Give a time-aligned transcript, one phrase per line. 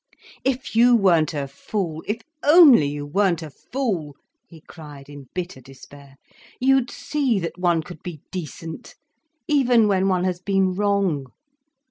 [0.43, 4.15] "If you weren't a fool, if only you weren't a fool,"
[4.47, 6.15] he cried in bitter despair,
[6.59, 8.95] "you'd see that one could be decent,
[9.47, 11.27] even when one has been wrong.